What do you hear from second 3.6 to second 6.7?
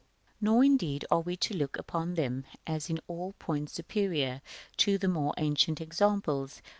superior to the more ancient examples.